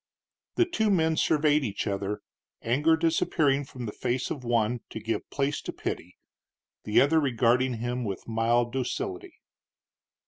[0.55, 2.21] The two men surveyed each other,
[2.63, 6.17] anger disappearing from the face of one to give place to pity,
[6.85, 9.35] the other regarding him with mild docility.